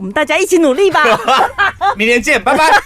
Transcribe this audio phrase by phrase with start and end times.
[0.00, 1.04] 我们大家一起努力吧。
[1.94, 2.82] 明天见，拜拜。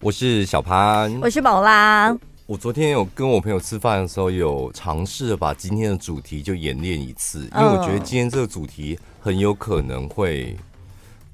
[0.00, 2.16] 我是小潘，我是宝拉。
[2.46, 10.56] 我昨天有跟我朋友吃饭的时候，有尝试把今天的主题就演练一次，因为我觉得今天这个主题很有可能会，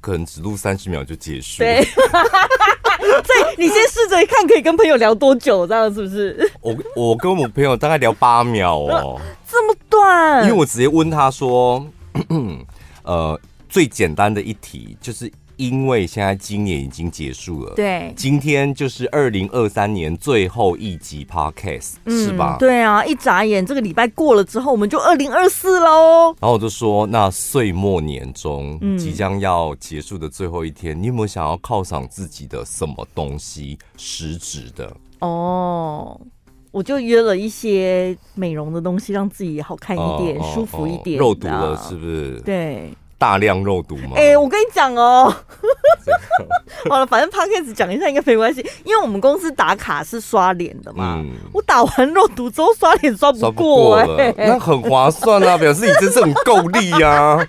[0.00, 1.58] 可能只录三十秒就结束。
[1.58, 1.86] 对，
[2.98, 6.50] 所以你先试着看，可以跟朋友聊多久，这样是不是？
[6.60, 10.42] 我我跟我朋友大概聊八秒哦， 这么短？
[10.44, 11.86] 因为我直接问他说，
[13.04, 15.30] 呃，最简单的一题就是。
[15.56, 22.56] 因为现在今年已经结束了，对，今天就是二零二三年最后一集 Podcast，嗯，是吧？
[22.58, 26.34] 对啊，一眨眼这个礼拜过了之后，我们就二零二四喽。
[26.40, 33.78] 然后我就说，那岁末年终即将要结束的最后一天，嗯，你有没有想要犒赏自己的什么东西？
[33.96, 36.20] 实质的哦，
[36.70, 42.40] 我就约了一些美容的东西，让自己好看一点，哦，舒服一点，肉毒了是不是？
[42.44, 42.90] 对。
[43.18, 44.12] 大量肉毒吗？
[44.16, 51.16] 哎、欸，我跟你讲哦、喔，好了，反正 Podcast 讲一下应该没关系，因为我们公司打卡是刷脸的嘛。
[51.18, 57.46] 嗯、我打完肉毒之后刷脸刷不过、欸，哎，那很划算啊， 表示你真是很够力呀。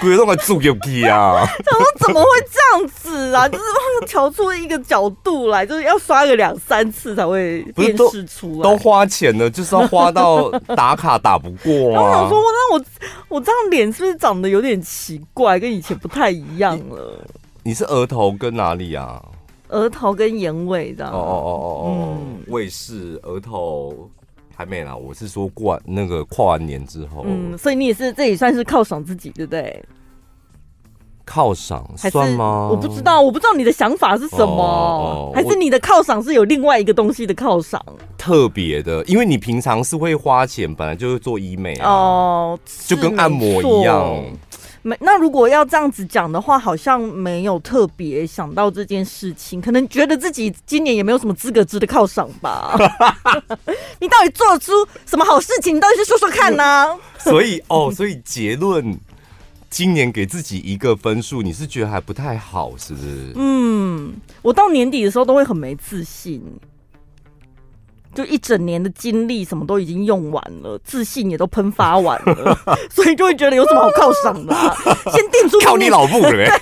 [0.00, 1.46] 鬼都快住进去啊！
[1.64, 3.48] 怎么怎么会这样子啊？
[3.48, 3.64] 就是
[4.06, 8.62] 调出一个角度来，就是要刷个两三次才会辨识出来。
[8.62, 12.02] 都花钱了，就是要花到打卡打不过啊！
[12.02, 12.84] 我想说，那我
[13.28, 17.24] 我这样脸是不是长得有点奇怪，跟以前不太一样了？
[17.62, 19.22] 你，你是额头跟哪里啊？
[19.68, 21.12] 额头跟眼尾这样。
[21.12, 24.08] 哦哦哦哦哦，我也是额头。
[24.58, 29.84] 还没啦，我是说过完那个跨完年之后，嗯，所以你也是，这也算是犒赏自己，对不对？
[31.26, 32.68] 犒赏算吗？
[32.70, 37.82] 我不知道，我不知道你的想法是什么，哦哦、还是你的犒赏是有另外一个东西的犒赏？
[38.16, 44.22] 特别的，因为你平常是会花钱，本来就是做医美啊，哦，就跟按摩一样。
[44.82, 52.76] 没，那如果要这样子讲的话，好像没有特别想到这件事情，可能觉得自己今年也没有什么资格值得犒赏吧。
[53.98, 54.72] 你到底做出
[55.04, 55.74] 什么好事情？
[55.74, 56.96] 你到底是说说看呢、啊？
[57.18, 58.96] 所以哦，所以结论，
[59.76, 63.32] 今年给自己一个分数，你是觉得还不太好，是不是？
[63.34, 66.42] 嗯，我到年底的时候都会很没自信。
[68.14, 72.58] 就一整年的精力什么都已经用完了，自信也都喷发完了，
[72.90, 74.74] 所以就会觉得有什么好犒赏的、啊？
[75.12, 76.58] 先定出靠你老母 对，先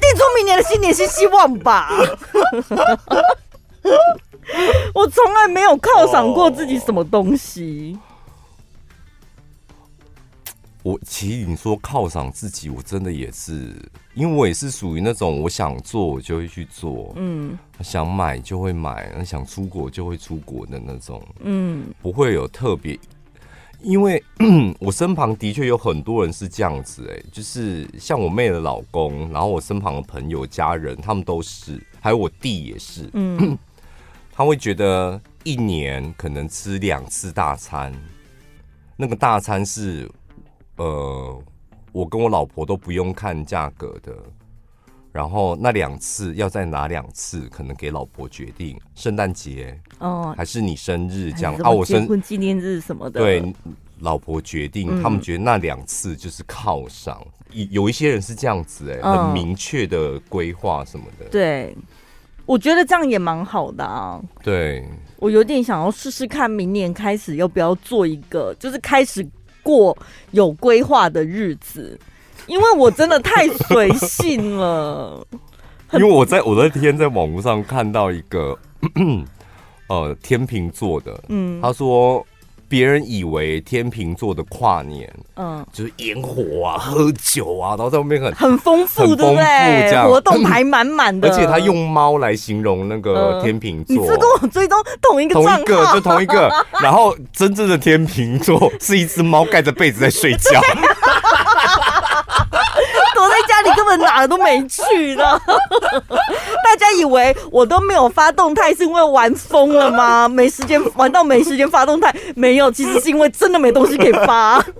[0.00, 1.90] 定出明年的新年新希望吧。
[4.94, 7.98] 我从来没有犒赏过自己什么东西。
[10.82, 13.72] 我其实你说犒赏自己，我真的也是，
[14.14, 22.98] 因为我也是属于那种我想做我就会去做，嗯，想买就会买，想出国就会出国的那种，嗯，不会有特别，
[23.80, 24.20] 因为
[24.80, 33.56] 我身旁的确有很多人是这样子，哎，就是像我妹的老公，然后我身旁的朋友、家人，他们都是，还有我弟也是，嗯，
[34.34, 37.94] 他会觉得一年可能吃两次大餐，
[38.96, 40.10] 那个大餐是。
[40.76, 41.42] 呃，
[41.92, 44.16] 我跟我老婆都不用看价格的，
[45.12, 48.80] 然后那两次要再拿两次，可能给老婆决定。
[48.94, 51.70] 圣诞节哦，还是你生日这样啊？
[51.70, 53.54] 我生结婚纪念日什么的，对，
[54.00, 54.88] 老婆决定。
[54.98, 57.22] 嗯、他们觉得那两次就是犒赏。
[57.70, 61.26] 有一些人是这样子、欸，哎，很明确的规划什么的。
[61.26, 61.76] 对，
[62.46, 64.18] 我觉得这样也蛮好的啊。
[64.42, 64.88] 对，
[65.18, 69.28] 我有点想要试试看，明年开始要不要做一个，就是开始。
[69.62, 69.96] 过
[70.32, 71.98] 有规划的日子，
[72.46, 75.26] 因为我真的太随性了。
[75.92, 78.58] 因为我在我那天在网络上看到一个，
[79.88, 82.26] 呃，天秤座的，嗯，他说。
[82.72, 85.06] 别人以为天秤座的跨年，
[85.36, 90.02] 嗯，就是烟火啊、喝酒啊，然后在外面很很丰富，对不对？
[90.08, 93.94] 活动排满满的， 而且他用猫来形容那个天秤座。
[93.94, 95.34] 你是跟我追踪同一个？
[95.34, 96.50] 同一个就同一个。
[96.80, 100.58] 然后真正的天秤座是一只猫盖着被子在睡觉。
[103.62, 105.24] 躲在家里根本哪儿都没去呢。
[106.64, 110.28] 大家以为我都没有发动态，是因为玩疯了吗？
[110.28, 114.64] 没时间玩到没时间发动态，没有，其实是因为真的没东西可以发。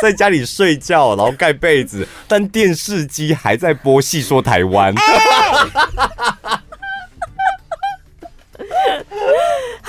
[0.00, 6.61] 在家里睡觉，然后盖被子，但电视机还在播《戏说台湾》欸。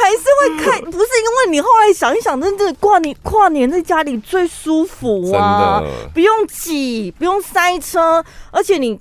[0.03, 5.81] 还是会看，不是因为你后来想一想，真的跨年跨年在家里最舒服啊，
[6.13, 8.21] 不用挤，不用塞车，
[8.51, 8.99] 而且你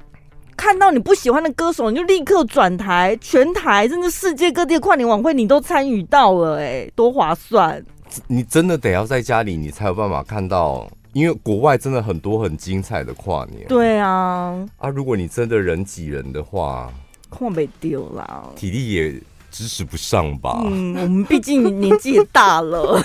[0.56, 7.84] 看到你不喜欢的歌手，你就立刻转台，全台甚至世界各地的跨年晚会你都参与到了，哎，多划算！
[8.28, 13.66] 你真的得要在家里，你才有办法看到，因为国外真的很多很精彩的跨年。
[13.66, 16.92] 对啊，啊，如果你真的人挤人的话，
[17.28, 19.20] 跨被丢了，体力也
[19.52, 20.62] 支持不上吧？
[20.64, 23.00] 嗯，我们毕竟年纪也大了。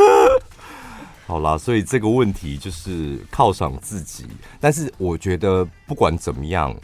[1.26, 4.24] 好啦，所以这个问题就是犒赏自己，
[4.58, 6.74] 但是我觉得不管怎么样，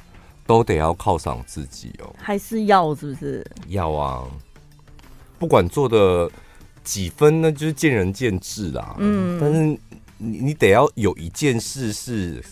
[0.45, 2.17] 都得要犒赏自己哦、喔。
[2.19, 3.47] 还是要是不是？
[3.69, 4.23] 要啊，
[5.39, 6.31] 不管做的
[6.83, 8.97] 几分呢，就是见仁见智啦。
[8.99, 9.61] 嗯，但是
[10.19, 12.45] 你你得要有一件事是。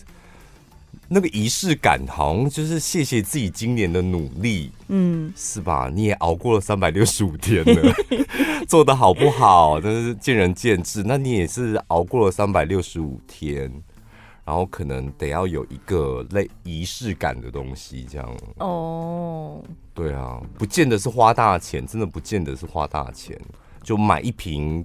[1.14, 5.90] 那个仪式感，好像就是谢谢自己今年的努力，嗯，是吧？
[5.92, 7.94] 你也熬过了三百六十五天了，
[8.66, 11.02] 做的好不好，真是见仁见智。
[11.04, 13.70] 那你也是熬过了三百六十五天，
[14.46, 18.36] 然后可能得要有一个类仪式感的东西，这样。
[18.56, 19.62] 哦，
[19.92, 23.38] 对啊，不见得是花大钱，真的不见得是花大钱，
[23.82, 24.82] 就买一瓶。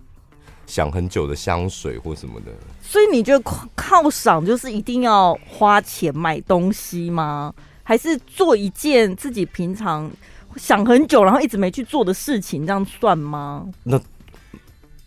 [0.67, 3.43] 想很久的香水或什么的，所以你觉得
[3.75, 7.51] 犒赏就是一定要花钱买东西吗？
[7.83, 10.11] 还是做一件自己平常
[10.57, 13.65] 想很久然后一直没去做的事情，这样算吗？
[13.83, 13.99] 那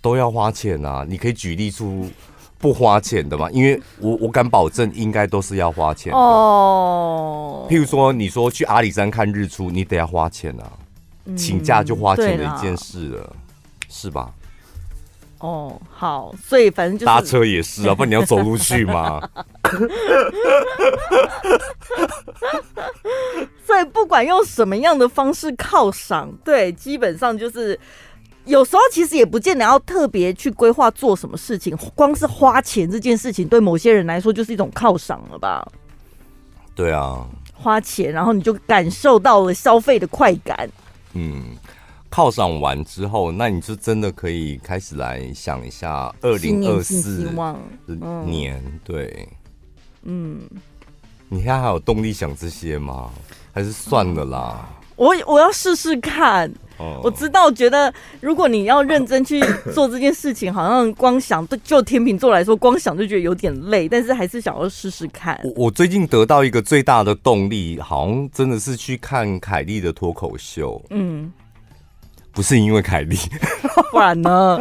[0.00, 1.04] 都要花钱啊！
[1.06, 2.08] 你可以举例出
[2.56, 3.50] 不花钱的吗？
[3.50, 7.66] 因为我我敢保证，应该都是要花钱的哦。
[7.68, 10.72] 譬如说，你说去阿里山看日出，你得要花钱啊，
[11.26, 13.36] 嗯、请假就花钱的一件事了，
[13.90, 14.32] 是吧？
[15.40, 19.20] 哦，好，所以反正就是搭车也是啊， 不然你要走路去吗？
[23.66, 27.78] 所以不管用什么样的方式犒赏，对，基本上就是
[28.44, 35.66] 有时候其实也不见得要特别去规划做什么事情， 光是花钱这件事情，对某些人来说就是一种犒赏了吧？
[36.75, 40.69] 对啊，花钱，然后你就感受到了消费的快感，
[41.14, 41.44] 嗯。
[42.10, 47.30] 犒赏完之后，那你就真的可以开始来想一下二零二四
[48.26, 49.28] 年，对，
[50.02, 50.40] 嗯，
[51.28, 53.10] 你现在还有动力想这些吗？
[53.52, 54.68] 还是算了啦？
[54.96, 56.52] 我我要试试看。
[57.02, 57.92] 我知道，觉得
[58.22, 59.38] 如果你要认真去
[59.74, 65.38] 做这件事情，好像光想对就天秤座来说，光想就觉得有点累，但是还是想要试试看。
[65.44, 70.82] 我我最近得到一个最大的动力，好像真的是去看凯莉的脱口秀。
[70.88, 71.30] 嗯。
[72.32, 73.17] 不是因为凯莉，
[73.91, 74.59] 不然呢？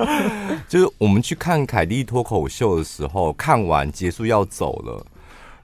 [0.68, 5.06] 就是我们去看凯莉脱口秀的时候，看完结束要走了，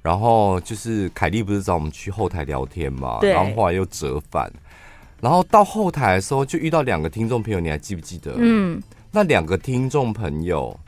[0.02, 4.52] 然后就是凯莉不是找我们去后台聊天嘛，然后后来又折返，
[5.20, 8.34] 然后到后台的时候就遇到两个听众朋友，你还记不记得？
[8.38, 8.82] 嗯，
[9.12, 10.80] 那两个听众朋友，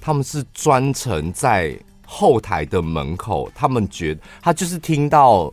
[0.00, 1.76] 他们是专程在
[2.06, 5.52] 后台的门口，他们觉得他就是听到。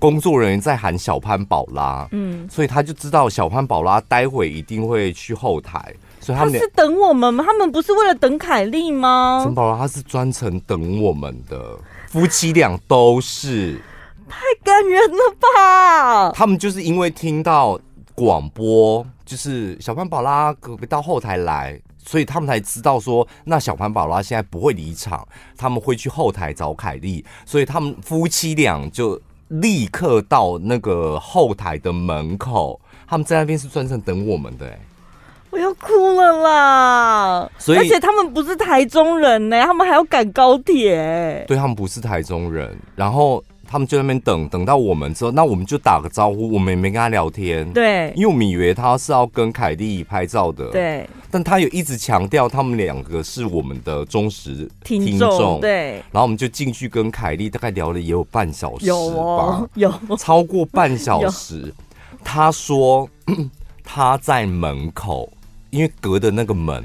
[0.00, 7.44] 工作人员在喊小潘宝拉，嗯，所以他就知道小潘宝拉待会一定会去后台，所以他们是等我们吗？
[7.46, 9.42] 他们不是为了等凯莉吗？
[9.44, 13.78] 陈宝拉他是专程等我们的，夫妻俩都是，
[14.26, 16.32] 太感人了吧！
[16.32, 17.78] 他们就是因为听到
[18.14, 29.20] 广播，就是小潘宝拉可别到后台来，所以他们才知道说，那小潘宝拉现在不会离场，他们会去后台找凯莉，所以他们夫妻俩就。
[29.50, 34.66] 立刻到那个后台的门口，他们在那边是专程等我们的。
[34.66, 34.78] 哎，
[35.50, 37.50] 我要哭了啦！
[37.58, 41.44] 所以，而且他们不是台中人呢，他们还要赶高铁。
[41.46, 43.44] 对，他们不是台中人，然后。
[43.70, 59.94] 他们就在那边等，等到我们之后，那我们就打个招呼，我们也没跟他聊天，对，因为我们以为他是要跟凯莉拍照的，对，但他有一直强调他们两个是我们的忠实听众，对，然后我们就进去跟凯莉大概聊了也有半小时吧，有哦，有。
[60.18, 61.72] 超过半小时。
[62.24, 63.08] 他说
[63.84, 65.32] 他在门口，
[65.70, 66.84] 因为隔的那个门。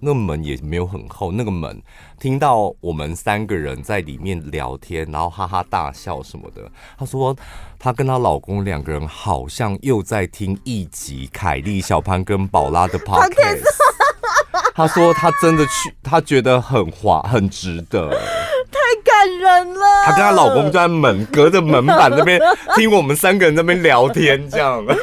[0.00, 1.82] 那门也没有很厚，那个门
[2.20, 6.62] 听到我们三个人在里面聊天，然后哈哈大笑什么的。
[6.98, 7.36] 她说
[7.78, 13.64] 她跟她老公两个人好像又在听一集凯莉、小潘跟宝拉的 podcast。
[14.74, 18.10] 她说她真的去，她觉得很划，很值得，
[18.70, 19.84] 太感人了。
[20.04, 22.40] 她跟她老公就在门隔着门板那边
[22.76, 24.84] 听我们三个人在那边聊天，这样。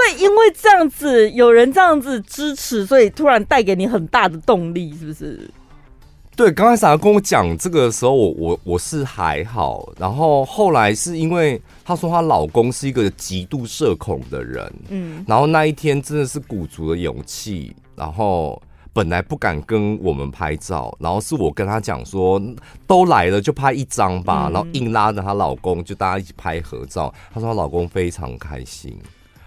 [0.00, 5.50] 所以，因为这样子有人这样子支持，所以突然带给你很大的动力，是不是？
[6.36, 18.62] 对，刚开始他跟我讲这个的时候，我我我是还好，然后后来是因为她说她老公是一个极度社恐的人，嗯，然后那一天真的是鼓足了勇气，然后
[18.94, 22.40] 本来不敢跟我们拍照，然后是我跟她讲说，
[22.86, 27.12] 都来了就拍一张吧，然后硬拉着她老公就大家一起拍合照。
[27.34, 28.98] 她说她老公非常开心，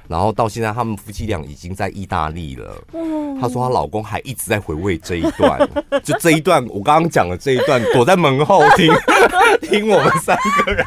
[0.08, 2.76] 然后到现在他们夫妻俩已经在意大利了。
[3.40, 5.60] 她说她老公还一直在回味这一段，
[6.04, 8.94] 就这一段我刚刚讲的这一段，躲在门后听
[9.70, 10.86] 听我们三个人。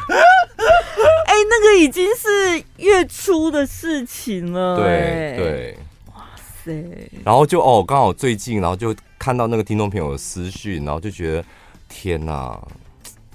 [1.27, 4.77] 哎，那个已经是月初的事情了。
[4.77, 5.77] 对对。
[6.15, 6.23] 哇
[6.63, 11.45] 塞，然后就哦，刚好最近，然后就看到那个听众朋友的私讯，然后就觉得
[11.89, 12.59] 天哪，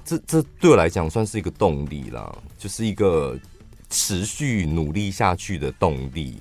[0.05, 3.39] 这这对我来讲算是一个动力啦，就是一个
[3.93, 6.41] 持续努力下去的动力。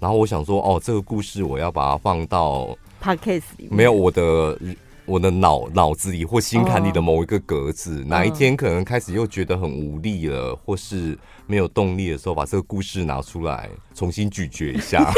[0.00, 4.58] 然后我想说，哦，这个故事我要把它放到 Podcast 里面，没有我的
[5.04, 15.04] 我的脑脑子里或心坎里的某一个格子，哦，哪一天可能开始又觉得很无力了，或是没有动力的时候，把这个故事拿出来重新咀嚼一下。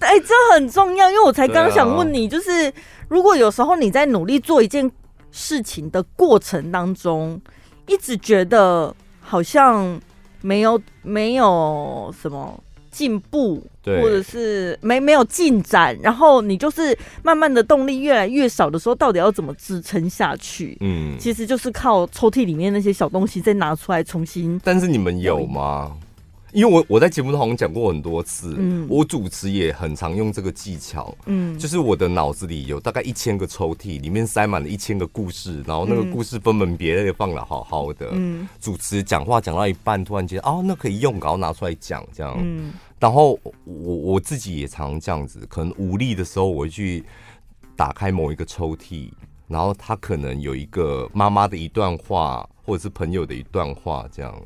[0.00, 2.70] 哎、欸，这很重要，因为我才刚想问你，就是
[3.08, 4.88] 如果有时候你在努力做一件
[5.32, 7.40] 事情的过程当中，
[7.88, 8.94] 一直觉得
[9.26, 10.00] 好像
[10.42, 20.76] 没有没有什么进步，或者是没没有进展，然后你就是慢慢的动力越来越少的时候，到底要怎么支撑下去？
[20.80, 24.60] 嗯，其实就是靠抽屉里面那些小东西再拿出来重新。
[24.62, 25.96] 但是你们有吗？
[26.54, 47.04] 因为我我在节目中好像讲过很多次，嗯，我主持也很常用这个技巧，嗯，就是我的脑子里有大概一千个抽屉，里面塞满了一千个故事，然后那个故事分门别类的放了好好的，嗯，主持讲话讲到一半，突然间哦，那可以用，然后拿出来讲这样，嗯，然后我我自己也常这样子，可能无力的时候，我会去
[47.74, 49.10] 打开某一个抽屉，
[49.48, 54.40] 然后他可能有一个妈妈的一段话，或者是朋友的一段话这样。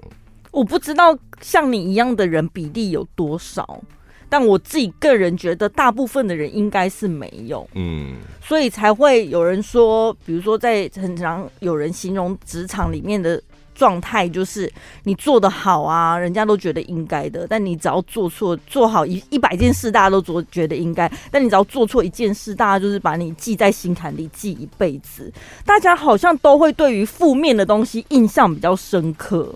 [0.59, 3.81] 我不知道像你一样的人比例有多少，
[4.29, 13.41] 但我自己个人觉得，大部分的人应该是没有，嗯，所以才会有人说，比如说在很常有人形容职场里面的
[13.73, 14.69] 状态，就是
[15.05, 25.33] 你做的好啊，人家都觉得应该的，但你只要做错，做好一一百件事，大家都做觉得应该，但你只要做错一件事，大家就是把你记在心坎里，记一辈子。
[25.65, 29.55] 大家好像都会对于负面的东西印象比较深刻。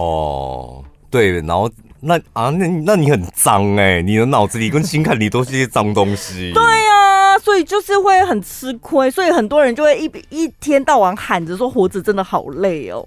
[0.00, 6.52] 哦，对，然后那啊，那那你很脏哎、欸，你的脑子里跟心坎里都是一些脏东西。
[6.54, 13.04] 对呀、啊，所以就是会很吃亏，所以很多人就会一一天到晚喊着说活着真的好累哦，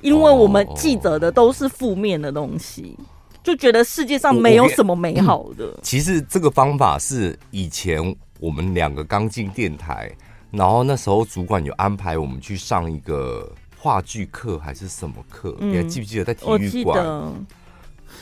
[0.00, 2.96] 因为我们记得的都是负面的东西，
[3.42, 5.64] 就觉得世界上没有什么美好的。
[5.66, 10.08] 嗯、 其实这个方法是以前我们两个刚进电台，
[10.52, 13.50] 然后那时候主管有安排我们去上一个。
[13.80, 15.56] 话剧课还是什么课？
[15.58, 17.32] 嗯、你还记不记得在体育馆？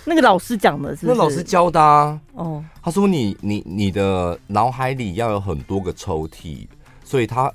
[0.04, 2.20] 那个老师讲的是，是，那老师教的啊。
[2.34, 6.68] 哦，他说你你你的脑海里要有很多个抽屉，
[7.02, 7.52] 所以他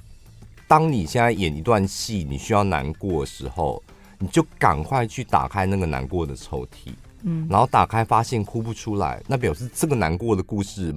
[0.68, 3.82] 当你现在演一段戏，你需要难过的时候，
[4.20, 6.92] 你就赶快去打开那个难过的抽屉。
[7.22, 10.94] 嗯，然后打开发现哭不出来，那表示这个难过的故事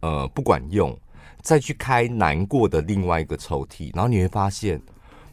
[0.00, 0.96] 呃不管用，
[1.42, 4.80] 再去开难过的另外一个抽屉，然后你会发现。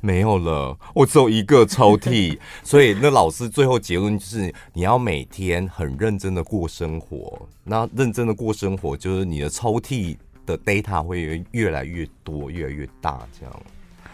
[0.01, 7.39] 没有了，我只有一个抽屉， 所以那老师最后结论就是你要每天很认真的过生活。
[7.63, 10.15] 那认真的过生活，就是你的抽屉
[10.46, 13.20] 的 data 会越来越多，越来越大。
[13.38, 13.53] 这样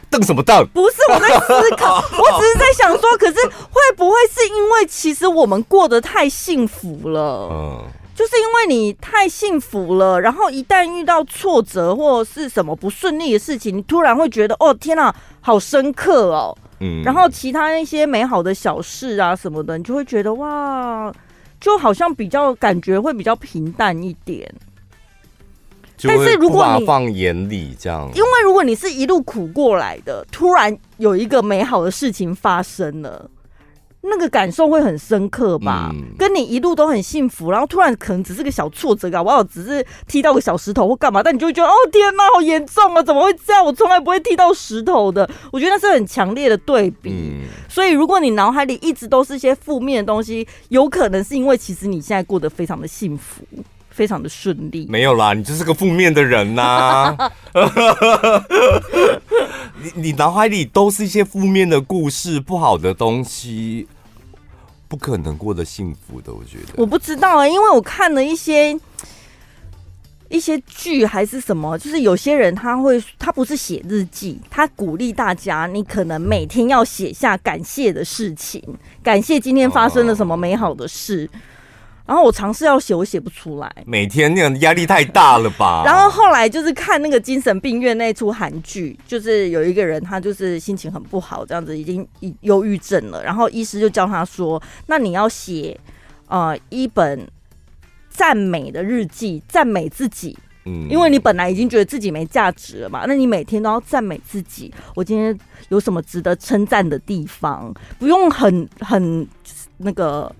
[0.09, 0.65] 瞪什么瞪？
[0.73, 7.49] 不是我在思考， 我只是在想说，可是会不会是因为其实我们过得太幸福了？
[7.51, 7.83] 嗯。
[8.15, 16.57] 就是因为你太幸福了，然后一旦遇到挫折或是什么不顺利的事情，你突然会觉得哦天哪，好深刻哦。
[16.79, 21.13] 嗯，然后其他那些美好的小事啊什么的，你就会觉得哇，
[21.59, 24.49] 就好像比较感觉会比较平淡一点。
[26.03, 33.29] 但是如果你放眼里这样，因为如果你是一路苦过来的，突然有一个美好的事情发生了。
[34.09, 35.89] 那个感受会很深刻吧？
[35.93, 43.03] 嗯、跟你一路都很幸福，然后突然可能只是个小挫折感，我好只是踢到个小石头或干嘛，但你就会觉得哦天哪，好严重啊！
[43.03, 43.65] 怎么会这样？
[43.65, 45.29] 我从来不会踢到石头的。
[45.51, 47.09] 我觉得那是很强烈的对比。
[47.11, 53.43] 嗯、所以如果你脑海里一直都是一些负面的东西，有可能是因为其实你现在过得非常的幸福，
[53.89, 54.85] 非常的顺利。
[54.89, 57.31] 没有啦，你就是个负面的人呐、 啊！
[59.81, 63.87] 你你脑海里都是一些负面的故事，不好的东西。
[64.95, 66.73] 不可能过得幸福的，我觉得。
[66.77, 68.79] 我不知道啊、欸，因为我看了一些
[70.29, 78.63] 一些剧还是什么，就是有些人他会，他不是写日记，他鼓励大家，你可能每天要写下感谢的事情，
[79.03, 81.29] 感谢今天发生了什么美好的事。
[82.05, 83.75] 然后我尝试要写，我写不出来。
[83.85, 85.81] 每天那样压力太大了吧？
[85.83, 92.07] 然后后来就是看那个精神病院那出韩剧，就是有一个人他就是心情很不好，这样子已经
[92.41, 93.23] 忧郁症了。
[93.23, 95.75] 然后医师就教他说：“那你要写
[96.27, 97.27] 呃一本
[98.07, 100.37] 赞美的日记，赞美自己。
[100.65, 104.71] 嗯，因为你本来已经觉得自己没价值了嘛，那你每天都要赞美自己。
[104.93, 105.35] 我今天
[105.69, 107.73] 有什么值得称赞的地方？
[107.97, 109.27] 不用很很
[109.77, 110.31] 那个。”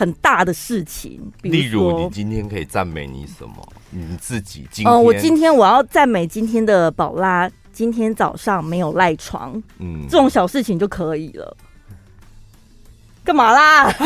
[0.00, 3.68] 很大的事情，比如，例如你今天可以赞美你什么？
[3.90, 11.54] 你自己今天，哦，我今天我要赞美今天的宝拉，今天早上没有赖床，嗯，这种小事情就可以了。
[13.22, 13.92] 干嘛啦？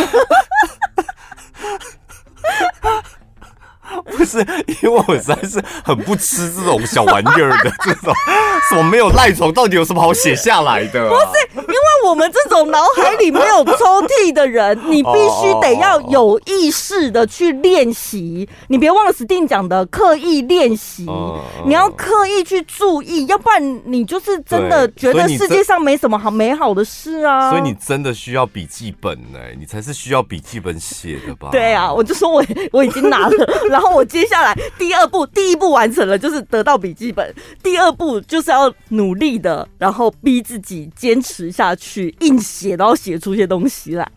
[4.17, 4.39] 不是，
[4.83, 8.13] 因为我实在是很不吃这种小玩意儿的 这种，
[8.69, 11.09] 什么没有赖床，到底有什么好写下来的？
[11.09, 18.49] 不是，因为我们这种脑海里没有抽屉的人，你必须得要有意识的去练习。
[18.69, 21.07] 你别忘了 Sting 讲的刻意练习，
[21.67, 27.51] 你要刻意去注意，要不然你就是真的觉得世界上没什么好美好的事啊。
[27.51, 31.49] 所以你真的需要笔记本呢，你才是需要笔记本写的吧？
[31.51, 33.35] 对啊，我就说我 我已经拿了。
[33.71, 37.35] 然后我接下来第二步，第一步完成了，就是得到笔记本。
[37.63, 44.09] 第二步就是要努力的，然后逼自己坚持下去，硬写然后写出些东西来。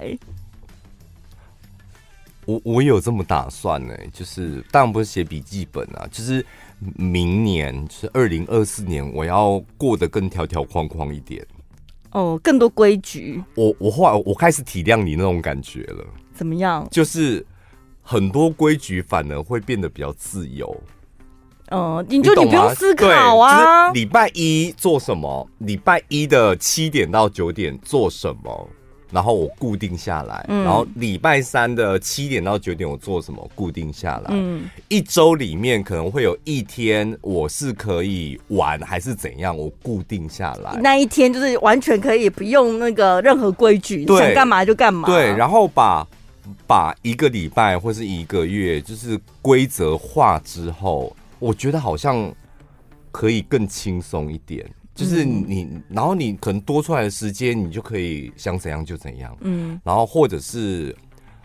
[2.46, 6.46] 我我有这么打算呢，就是当然不是写笔记本啊，就是
[6.96, 11.46] 明年，就是二零二四年，我要过得更条条框框一点。
[12.12, 13.44] 哦，更多规矩。
[13.56, 16.06] 我我后来我开始体谅你那种感觉了。
[16.34, 16.88] 怎么样？
[16.92, 17.46] 就是。
[18.10, 20.74] 很多规矩反而会变得比较自由，
[21.72, 23.92] 嗯，你就你不用思考啊。
[23.92, 25.46] 礼拜一做什么？
[25.58, 28.70] 礼拜一的七点到九点做什么？
[29.12, 30.46] 然后我固定下来。
[30.48, 33.46] 然后礼拜三的七点到九点我做什么？
[33.54, 34.30] 固定下来。
[34.30, 39.58] 嗯，一周里面可能会有一天我是可以玩还是怎样？
[39.58, 40.80] 我固定下来。
[40.82, 45.06] 那一天就是完全可以不用那个任何规矩，想干嘛就干嘛。
[45.10, 46.08] 对，然后把。
[46.66, 52.34] 把一个礼拜或是一个月，就是规则化之后，我觉得好像
[53.12, 54.70] 可以更轻松一点。
[54.96, 59.38] 就是你，然后你可能多出来的时间，你就可以想怎样就怎样。
[59.42, 60.96] 嗯，然后或者是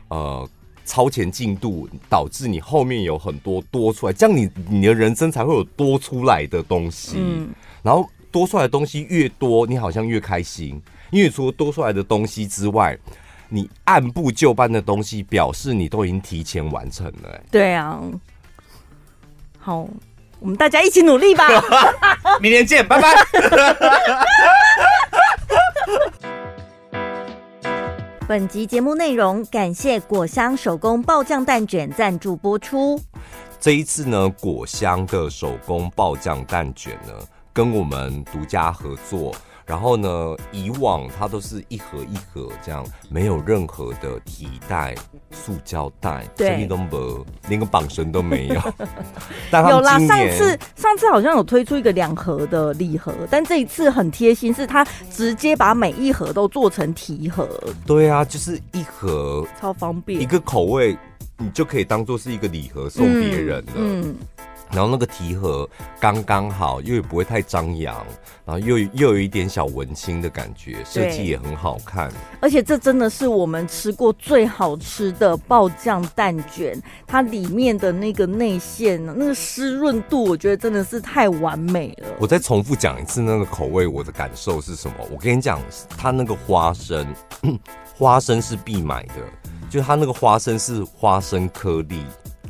[0.09, 0.49] 呃
[0.87, 7.19] 超前进度，导致你后面有很多多出来，这样你你的人生才会有多出来的东西。
[7.19, 7.51] 嗯，
[7.83, 12.99] 然后多出来的东西越多，你好像越开心，因为除了多出来的东西之外。
[13.55, 17.43] 你按部就班的东西，表示你都已经提前完成了、欸。
[17.51, 18.01] 对啊，
[19.59, 19.87] 好，
[20.41, 21.47] 我们大家一起努力吧。
[22.41, 23.13] 明天见，拜拜。
[28.27, 32.99] 本集节目内容感谢果香手工爆酱蛋卷赞助播出。
[33.61, 37.13] 这一次呢，果香的手工爆酱蛋卷呢，
[37.53, 39.35] 跟我们独家合作。
[39.65, 44.95] 然后呢，以往它都是一盒一盒这样，没有任何的提袋、
[45.31, 48.55] 塑胶袋，对，什么都没，连个绑绳都没有。
[49.71, 57.49] 有啦，上次上次好像有推出一个两盒的礼盒，但这一次很贴心，是它直接把每一盒都做成提盒。
[57.87, 60.97] 对啊，就是一盒超方便，一个口味
[61.39, 63.73] 你就可以当做是一个礼盒送别人了。
[63.77, 64.03] 嗯。
[64.03, 64.17] 嗯
[64.73, 65.69] 然后那个提盒
[66.01, 67.95] 刚刚好，又也不会太张扬，
[68.45, 72.11] 然后又又有一点小文青的感觉，设计也很好看。
[72.41, 82.09] 而且这真的是我们吃过最好吃的爆酱蛋卷，它里面的那个内馅，那个湿润度，我觉得真的是太完美了。
[82.19, 84.95] 我再重复讲一次那个口味，我的感受是什么？
[85.11, 85.61] 我跟你讲，
[85.99, 87.07] 它那个花生，
[87.95, 89.15] 花生是必买的，
[89.69, 92.03] 就它那个花生是花生颗粒，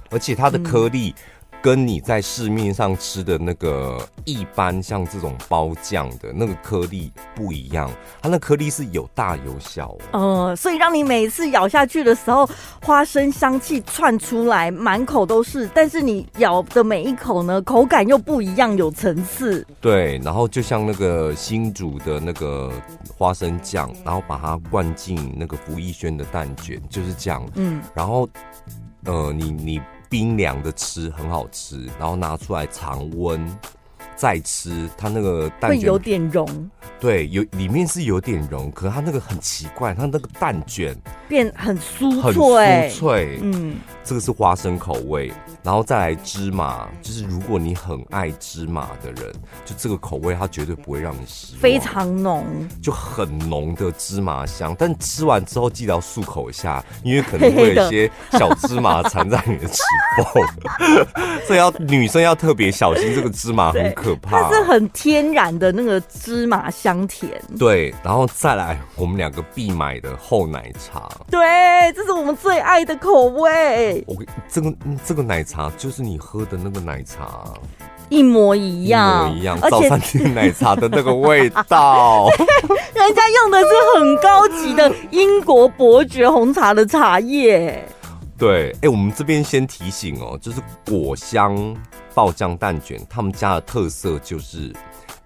[0.08, 1.12] 而且它的颗粒。
[1.16, 1.22] 嗯
[1.62, 7.88] 跟你在市面上吃的那个一般像这种包酱的那个颗粒不一样，
[8.20, 12.50] 它那颗粒是有大有小哦，呃，所以让你每一次咬下去的时候，
[12.84, 15.70] 花生香气窜出来，满口都是。
[15.72, 19.64] 但是你咬的每一口呢，口感又不一样，有层次。
[19.80, 22.72] 对，然后就像那个新煮的那个
[23.16, 27.48] 花生酱，然后把它灌进那个福义轩的蛋卷，就是这样。
[27.54, 28.28] 嗯，然后
[29.04, 29.80] 呃，你你。
[30.12, 33.40] 冰凉的吃很好吃，然后拿出来常温
[34.14, 36.70] 再吃，它那个蛋卷会有点融。
[37.00, 40.94] 对，有里面是有点融，可是它那个很奇怪，它那个蛋卷
[41.30, 43.38] 变很酥脆，很酥脆。
[43.42, 49.32] 嗯，这个是花生口味，然后再来芝麻，就是如果你很爱芝麻的人，
[49.64, 52.44] 就这个口味它绝对不会让你失望，非常浓，
[52.82, 54.74] 就很浓的芝麻香。
[54.78, 59.80] 但吃完之后记得要漱口一下，因为可能会有一些小芝麻缠在你的齿
[60.32, 61.06] 缝，
[61.46, 64.42] 所以要女生要特别小心，这个芝麻很可怕。
[64.42, 67.30] 它是很天然的那个芝麻香甜。
[67.58, 71.08] 对，然后再来我们两个必买的厚奶茶。
[71.30, 71.40] 对，
[71.94, 73.91] 这是我们最爱的口味。
[74.06, 74.16] 我
[74.48, 74.74] 这个
[75.04, 77.44] 这个奶茶就是你喝的那个奶茶，
[78.08, 82.28] 一模一样，一模一样，早餐店奶茶的那个味道。
[82.94, 83.66] 人家用的是
[83.98, 87.84] 很高级的英国伯爵红茶的茶叶。
[88.38, 91.76] 对，哎，我们这边先提醒哦，就是果香
[92.14, 94.72] 爆酱蛋卷，他们家的特色就是。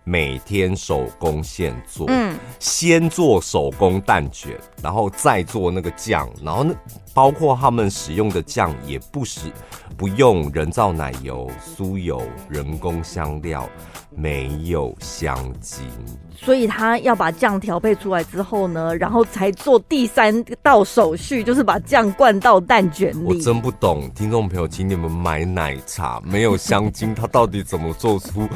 [0.08, 6.72] 每天手工现做，嗯，先做手工蛋卷，然后再做那个酱，然后那
[7.12, 9.50] 包括他们使用的酱也不使
[9.96, 13.68] 不用人造奶油、酥油、人工香料，
[14.14, 15.84] 没有香精，
[16.36, 23.24] 所以他要把酱调配出来之后呢，然后才做第三道手续，就是把酱灌到蛋卷里。
[23.24, 28.48] 我真不懂，听众朋友，请你们买奶茶没有香精，他到底怎么做出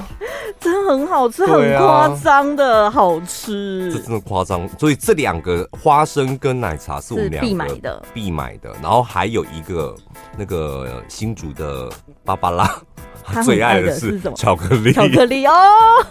[0.60, 0.60] 这？
[0.60, 3.92] 真的很好吃，很夸张的好吃。
[3.92, 8.72] 这真的夸张，所以这两个花生跟奶茶是我们两个必买的，必买的。
[8.82, 9.94] 然后还有一个
[10.36, 11.90] 那个新竹的
[12.24, 12.70] 芭芭拉。
[13.24, 15.52] 他最爱的是什么巧克力，巧克力哦，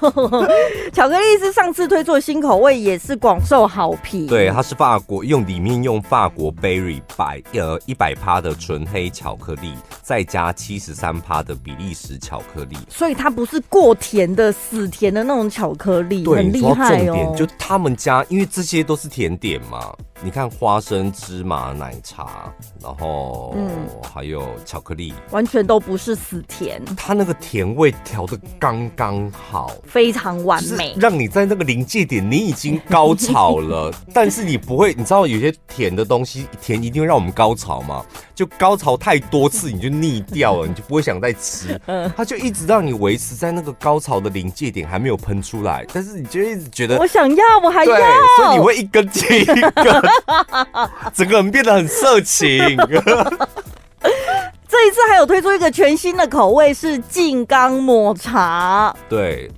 [0.93, 4.27] 巧克力是上次推出的新口味，也是广受好评。
[4.27, 17.05] 对，它是法国用里面用法国 berry 百呃一百趴的纯黑巧克力，再加七十三趴的比利时巧克力，所以它不是过甜的死甜的那种巧克力，对很厉害哦。
[17.05, 19.93] 重点就他们家，因为这些都是甜点嘛。
[20.23, 23.69] 你看花生芝麻奶茶，然后嗯，
[24.13, 26.79] 还有巧克力，完全都不是死甜。
[27.03, 38.05] 它那个甜味调的刚刚好，非常完美，让你在那个临界点，你已经高潮了， 但是你不会，你知道有些甜的东西，甜一定会让我们高潮嘛？
[38.35, 41.79] 就高潮太多次，你就腻掉了，你就不会想再吃。
[41.87, 47.95] 嗯，它就一直让你维持在那个高潮的临界点，还没有喷出来，但是你就一直觉得我想要，我还要，
[48.37, 50.01] 所以你会一根接一根，
[51.15, 52.77] 整个人变得很色情。
[54.71, 58.95] 这一次还有推出一个全新的口味，是静冈抹茶。
[59.09, 59.51] 对。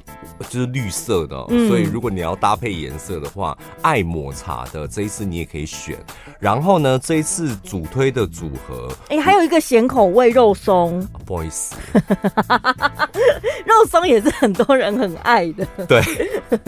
[0.50, 5.98] 就是绿色的，嗯，所以如果你要搭配颜色的话，爱抹茶的这一次你也可以选。
[6.40, 11.76] 然后呢，这一次主推的组合，哎，还有一个咸口味肉松，不好意思，
[13.66, 15.66] 肉松也是很多人很爱的。
[15.88, 16.02] 对，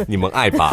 [0.08, 0.72] 你们爱吧？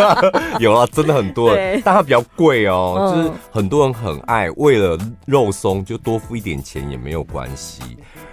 [0.58, 7.82] 有啊，真的很多人，但它比较贵哦，就是很多人很爱，为了肉松就多付一点钱也没有关系。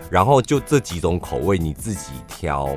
[0.10, 2.70] 然后就这几种口味你自己挑。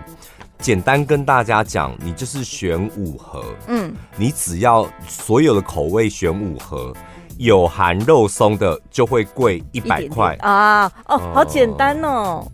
[0.60, 6.92] 简单跟大家讲，你就是选五盒，嗯，你只要所有的口味选五盒，
[7.38, 10.36] 有含肉松的就会贵一百块。
[10.40, 12.46] 啊，哦，好简单哦，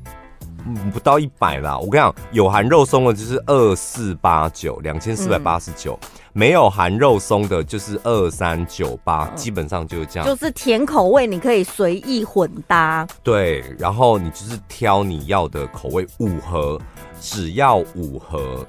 [0.67, 5.99] 嗯，不到一百啦，我跟你讲，有含肉松的就是二四八九，两千四百八十九。
[6.33, 10.29] 没有含肉松的，就是二三九八，基本上就是这样。
[10.29, 13.07] 就是甜口味，你可以随意混搭。
[13.23, 16.79] 对，然后你就是挑你要的口味，五盒，
[17.19, 18.67] 只要五盒。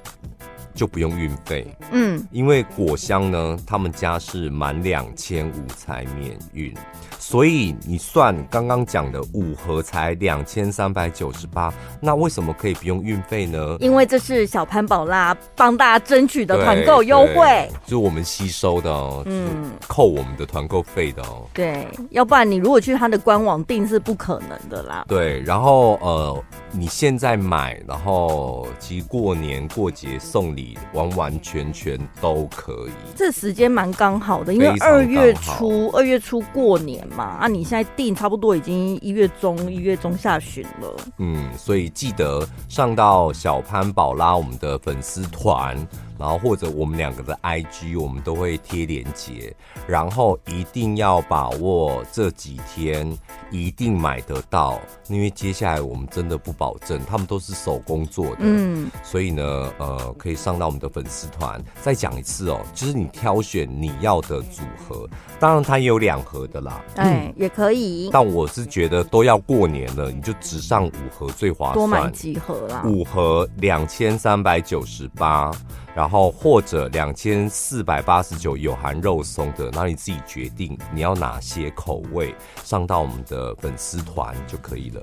[0.78, 6.72] 就不用运费，嗯，因为果香呢，他们家是满两千五才免运，
[7.18, 13.76] 所以你算刚刚讲的五盒才两千三百九十八，那为什么可以不用运费呢？
[13.80, 25.04] 因为这是小潘宝拉帮大家争取的团购优惠，就是我们吸收的哦，嗯，扣我们的团购费的哦，对，要不然你如果去他的官网订是不可能的啦。
[25.08, 30.67] 对，然后呃，你现在买，然后其实过年过节送礼。
[30.92, 45.76] 完完全全都可以，这时间蛮刚好的，因为二月初二月初过年嘛，啊，你现在订差不多已经一月中一月中下旬了，嗯，所以记得上到小潘宝拉我们的粉丝团。
[46.18, 49.54] 然后或者我们两个的 IG，我们都会贴链接，
[49.86, 53.16] 然后一定要把握这几天，
[53.50, 61.62] 一定买得到，因为接下来我们真的不保证，他们都是手工做的，嗯，所以呢，呃，可以上到我们的粉丝团。
[61.82, 68.10] 再讲一次哦，就是你挑选你要的组合，当然它也有两盒的啦，哎、嗯，也可以。
[68.12, 75.50] 但我是觉得都要过年了，你就只上五盒最划算，多买几盒啦，五盒两千三百九十八。
[75.94, 85.02] 然然后或者两千四百八十九有含肉松的，那你自己决定你要哪些口味，上到我们的粉丝团就可以了。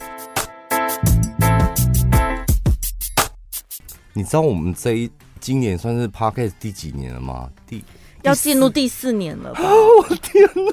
[4.13, 7.51] 你知道我们这一今年算是 Podcast 第几年了吗？
[7.67, 7.85] 第
[8.23, 9.61] 要进入第四年了吧？
[9.61, 10.71] 我的天哪！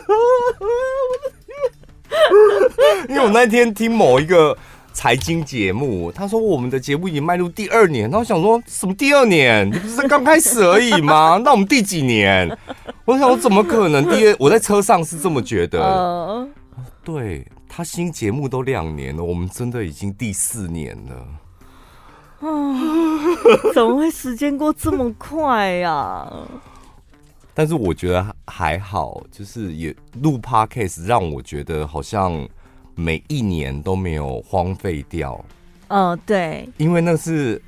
[3.11, 4.57] 因为我那天听某一个
[4.93, 9.67] 财经节目，他说我们的节目已经迈入第二年，然后我想说什么第二年？
[9.69, 11.41] 你不是刚开始而已吗？
[11.45, 12.57] 那我们第几年？
[13.05, 14.37] 我想我怎么可能第二？
[14.39, 15.81] 我在车上是这么觉得。
[15.81, 16.49] Uh...
[17.05, 22.49] 对，他新节目都两年了，我们真的已经第四年了。
[22.49, 22.49] 啊，
[23.75, 26.47] 怎么会时间过这么快呀、啊？
[27.55, 32.49] 但是我觉得还好，就是也录 Podcast 让我觉得好像
[32.95, 35.45] 每一年都没有荒废掉。
[35.89, 37.61] 嗯、呃，对，因为那是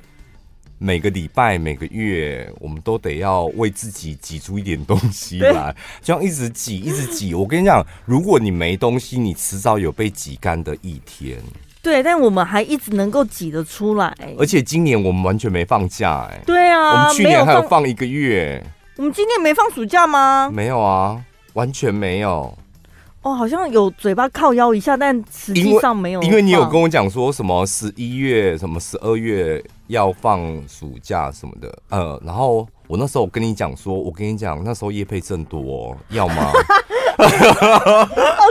[0.77, 7.33] 每个礼拜、每个月，我们都得要为自己挤出一点东西来，这样一直挤、一直挤。
[7.33, 11.37] 我跟你讲，如果你没东西，你迟早有被挤干的一天。
[11.81, 18.59] 对，但我们还一直能够挤得出来，而且今年我们完全没放假，哎，对啊，我们去年还有放一个月，
[18.97, 20.49] 我们今年没放暑假吗？
[20.51, 22.57] 没有啊，完全没有。
[23.25, 26.29] 哦，好像有嘴巴靠腰一下，但实际上没有因。
[26.29, 36.51] 因为你有跟我讲说什么十一月、什么十二月要放暑假什么的，呃，然后我那时候我跟你讲说，我跟你讲那时候叶配正多，要吗？
[37.17, 37.25] 哦，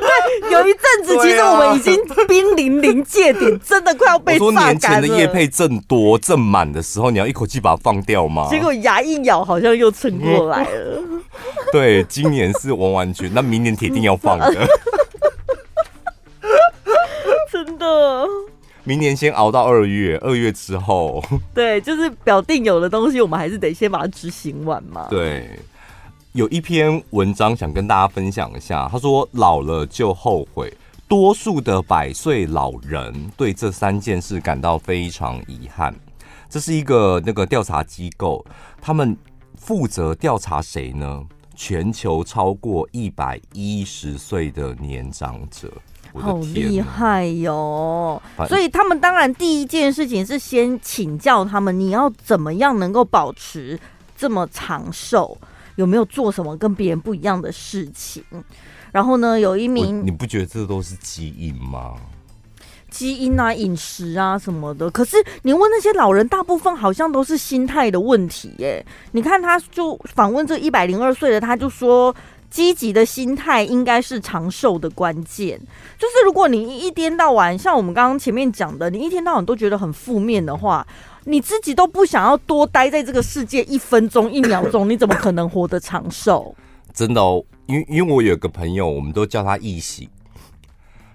[0.00, 0.10] 对，
[0.54, 4.38] 有一阵子，其实我们已经濒临临界点，真的快要被。
[4.38, 8.46] 说年前的叶配正多正满的时候，你要一口气把它放掉吗？
[8.50, 11.02] 结果牙一咬，好像又撑过来了。
[11.72, 14.54] 对，今年是完完全，那明年铁定要放的。
[17.50, 18.26] 真的，
[18.84, 21.22] 明年先熬到二月，二月之后，
[21.54, 25.06] 对，就是表定有的东西，我们还是得先把它执行完嘛。
[25.10, 25.48] 对。
[26.34, 35.94] 有一篇文章想跟大家分享一下，他说：“老了就后悔，多数的百岁老人对这三件事感到非常遗憾。”
[36.50, 38.44] 这是一个那个调查机构，
[38.82, 39.16] 他们
[39.56, 41.24] 负责调查谁呢？
[41.54, 45.72] 全球超过一百一十岁的年长者，
[46.14, 48.20] 好厉害哟！
[48.48, 53.78] 所以他们当然第一件事情是先请教他们，你要怎么样能够保持
[54.16, 55.38] 这么长寿。
[55.76, 58.22] 有没有做什么跟别人不一样的事情？
[58.92, 61.94] 然后呢，有一名，你不觉得这都是基因吗？
[62.90, 64.88] 基因啊，饮食啊什么的。
[64.88, 68.86] 可是你问那些老人，大部分好像都是心态的问题耶。
[69.10, 72.14] 你看，他就访问这一百零二岁的，他就说，
[72.48, 75.60] 积极的心态应该是长寿的关键。
[75.98, 80.86] 就是如果你一天到晚，像我们刚刚前面讲的，你一天到晚都觉得很负面的话。
[81.24, 86.54] 你自己都不想要多待在这个世界一分钟一秒钟， 你怎么可能活得长寿？
[86.92, 90.08] 真的哦，因为因为我有个朋友，我们都叫他一喜，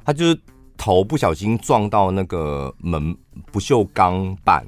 [0.03, 0.39] 他就是
[0.77, 3.15] 头不小心撞到那个门
[3.51, 4.65] 不锈钢板，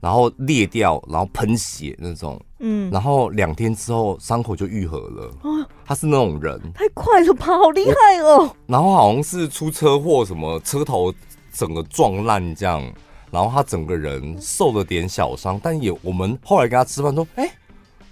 [0.00, 5.30] 然后裂掉，然后喷血那种，嗯，然后两天之后伤口就愈合了。
[5.42, 8.54] 啊，他是那种人，太快了吧，好厉害哦！
[8.66, 11.14] 然后好像是出车祸，什么车头
[11.52, 12.82] 整个撞烂这样。
[13.34, 17.50] 然后他整个人受了点小伤，但也我们后来跟他吃饭说：“哎，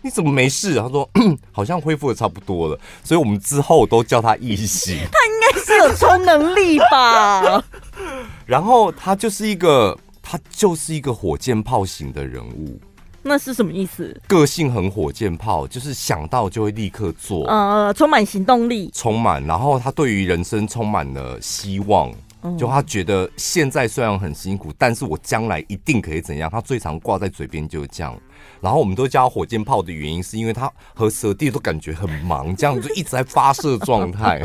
[0.03, 1.09] 你怎么没事？”他说
[1.53, 4.97] ：“好像恢复的差不多了。”所以，我们之后都叫他异形。
[5.13, 7.65] 他应该是有超能力吧？
[8.45, 12.81] 然后他就是一个，他就是一个火箭炮型的人物。
[13.23, 14.21] 那是什么意思？
[14.27, 19.41] 个性很火箭炮，就是想到就会立刻做，呃，充满行动力，充满。
[19.47, 22.13] 然后他对于人生充满了希望。
[22.59, 26.51] 就他觉得现在虽然很辛苦，但是我将来一定可以怎样？
[26.51, 28.19] 他最常挂在嘴边就是这样。
[28.61, 34.43] 然后我们都叫他火箭炮的原因，是因为他和蛇弟都感觉很忙，这样就一直在发射状态。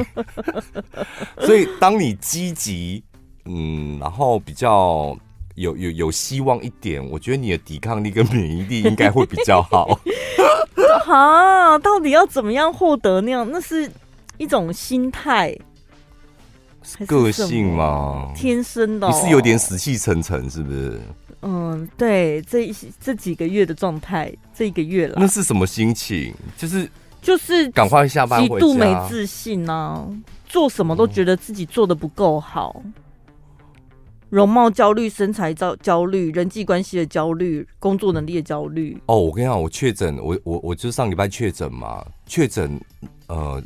[1.42, 3.04] 所以当你积极，
[3.46, 5.18] 嗯，然后比较
[5.56, 10.00] 有有有希望一点，我觉得你的抵抗力跟免疫力应该会比较好。
[11.08, 13.50] 啊，到底要怎么样获得那样？
[13.52, 13.92] 那是
[14.38, 15.58] 一种心态。
[17.08, 18.32] 个性嘛？
[18.36, 21.00] 天生的、哦，你是有点死气沉沉，是不是？
[21.42, 25.16] 嗯，对，这这几个月的状态，这一个月了。
[25.18, 26.34] 那是什么心情？
[26.58, 26.90] 就是
[27.22, 30.08] 就是赶快下班极度没自信呢、啊，
[30.48, 32.94] 做什么都觉得自己做的不够好，嗯、
[34.30, 39.00] 容貌焦虑、身材焦焦虑、人际关系的焦虑、工作能力的焦虑。
[39.06, 42.80] 哦，我跟你讲，我确诊，我我我就上礼拜确诊嘛，确诊，
[43.28, 43.62] 呃。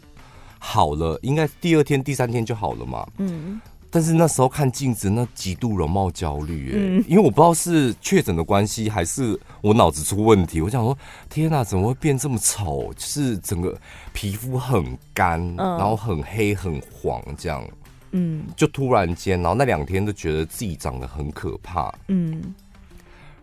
[0.63, 3.05] 好了，应该第二天、第三天就好了嘛。
[3.17, 10.61] 嗯，但是那时候看镜子，那极度容貌焦虑，哎，因为我不知道是确诊的关系，还是我脑子出问题。
[10.61, 10.95] 我想说，
[11.31, 12.93] 天哪，怎么会变这么丑？
[12.93, 13.75] 就是整个
[14.13, 17.67] 皮肤很干，然后很黑很黄这样，
[18.11, 22.53] 嗯，就突然间，然后那两天都觉得自己长得很可怕，嗯，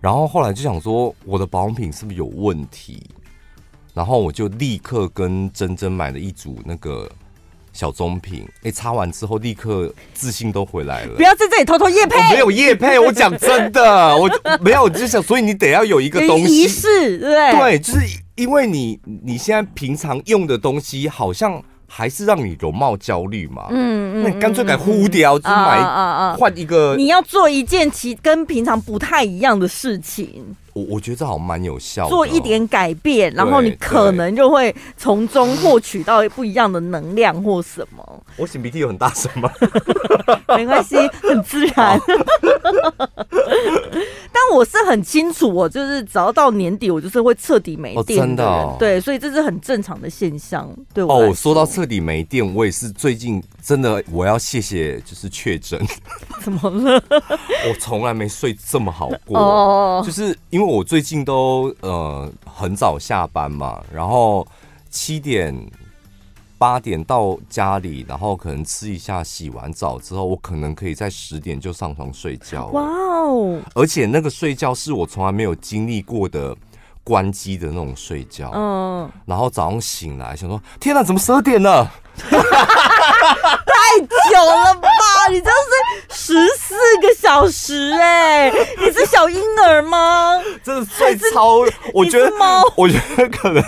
[0.01, 3.03] 然后后来就想说，我的保养品是不是有问题？
[3.99, 7.11] 然后我就立刻跟珍珍买了一组那个。
[7.71, 11.15] 小棕瓶，哎、欸，擦完之后立刻自信都回来了。
[11.15, 14.29] 不要在这里偷偷夜配，没有夜配， 我讲真的，我
[14.61, 18.01] 没有，我就想，所以你得要有一个东西仪式，对对，就是
[18.35, 21.63] 因为你你现在平常用的东西好像。
[21.91, 23.69] 还是让你容貌焦虑嘛？
[23.71, 26.95] 嗯嗯，那你干脆改呼掉，就买换一个。
[26.97, 30.55] 你要做一件其跟平常不太一样的事情。
[30.79, 38.23] 我我觉得这好像蛮有效的，做一点改变，然后你可能就会从中获取到不一样的能量或什么。
[38.37, 39.51] 我擤鼻涕有很大声吗？
[40.57, 42.01] 没关系，很自然。
[44.31, 48.27] 但我是很清楚，我就是只要到年底，我就是会彻底没电的。
[48.27, 50.69] 真的，对，所以这是很正常的现象。
[50.95, 55.81] 对我哦，说到彻底没电，我也是最近真的，我要谢谢就是确诊。
[56.41, 57.03] 怎么了？
[57.11, 59.39] 我从来没睡这么好过。
[59.39, 64.47] 哦，就是因为我最近都呃很早下班嘛，然后
[64.91, 65.55] 七点。
[66.61, 72.67] 八点到家里，然后可能吃一下，洗完澡之后，我可能可以在十点就上床睡觉。
[72.71, 73.61] 哇哦！
[73.77, 76.53] 而且那个睡觉是我从来没有经历过的
[77.05, 78.51] 关机的那种睡觉。
[78.57, 79.09] 嗯。
[79.25, 81.89] 然后早上醒来，想说：天哪，怎么十二点了？
[82.29, 84.89] 太久了吧？
[85.31, 85.55] 你这是
[86.11, 88.69] 十四个小时哎、欸！
[88.79, 90.41] 你是小婴儿吗？
[90.63, 91.59] 真的最超，
[91.95, 93.63] 我觉得猫，我觉得可能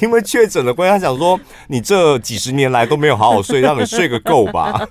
[0.00, 1.38] 因为确诊的关系，他想说
[1.68, 4.86] 你这几十年来都没有好好睡，让你睡个够吧。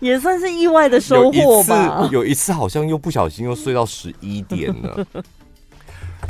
[0.00, 2.08] 也算是意外的收获吧。
[2.12, 5.04] 有一次好像又不小心又睡到十一点了，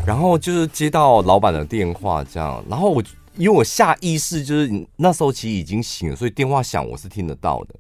[0.07, 3.03] 然后就是接到老板的电话，这样，然后我。
[3.37, 7.75] 因为我下意识就是那时候其实已经醒了，所以电话响我是听得到的，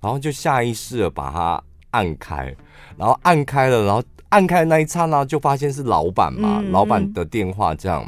[0.00, 2.54] 然后就下意识的把它按开，
[2.96, 8.04] 然后按开了，然后按开的那一刹那就发现是老板嘛，老板的电话这样，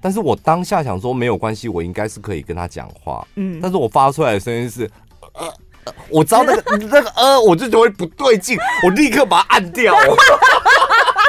[0.00, 4.88] 但是我当下想说没有关系，我应该是可以跟他讲话，嗯，但是我发出来的声音是，
[5.34, 5.52] 呃，
[6.08, 9.94] 我知道那个 那个呃，我就觉得不对劲，我立刻把它按掉。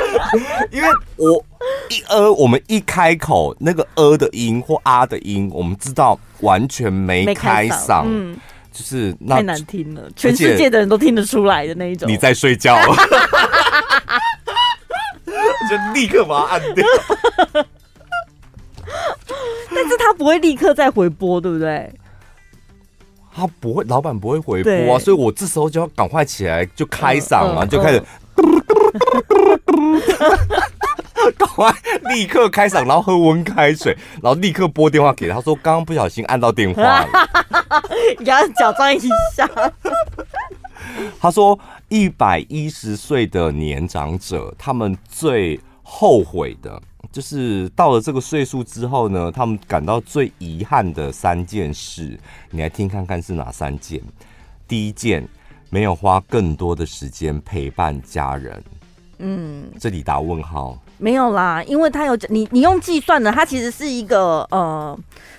[0.71, 1.43] 因为我
[1.89, 8.37] 一呃，我们一开口那个呃的音或啊的音，我们知道完全没开嗓，嗯，
[8.71, 12.09] 就是那太难听了，全世界的人都听得出来的那一种。
[12.09, 12.77] 你在睡觉，
[15.69, 16.85] 就立刻把它按掉。
[19.73, 21.91] 但是他不会立刻再回播，对不对？
[23.33, 28.03] 他不会，老板不会回播啊，所以我这时候就要赶快起来，就开嗓嘛，就开始。
[31.37, 31.73] 赶快
[32.13, 37.07] 立刻开嗓，然后喝温开水，然后立刻拨电话给他，他说刚刚不小心按到电话了，
[38.17, 38.99] 你给他假装一
[39.35, 39.49] 下。
[41.19, 41.57] 他说
[41.89, 46.81] 一百一十岁的年长者，他们最后悔的
[47.11, 52.17] 就是到了这个岁数之后呢，他们感到最遗憾的三件事，
[52.49, 54.01] 你来听看看是哪三件？
[54.67, 55.27] 第一件，
[55.69, 58.63] 没有花更多的时间陪伴家人。
[59.19, 60.77] 嗯，这里打问号。
[60.97, 64.97] 没有啦，因为他有你，你用计算的，它其实是一个呃